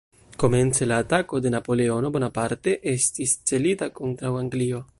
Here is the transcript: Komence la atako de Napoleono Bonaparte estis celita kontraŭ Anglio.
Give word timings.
Komence 0.43 0.85
la 0.91 0.97
atako 1.03 1.41
de 1.45 1.51
Napoleono 1.55 2.11
Bonaparte 2.15 2.73
estis 2.95 3.39
celita 3.53 3.89
kontraŭ 4.01 4.33
Anglio. 4.41 4.83